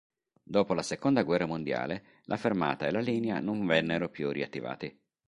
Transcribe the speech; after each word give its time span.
Dopo 0.41 0.73
la 0.73 0.81
seconda 0.81 1.21
guerra 1.21 1.45
mondiale 1.45 2.21
la 2.23 2.35
fermata 2.35 2.87
e 2.87 2.91
la 2.91 3.01
linea 3.01 3.39
non 3.39 3.67
vennero 3.67 4.09
più 4.09 4.31
riattivati. 4.31 4.99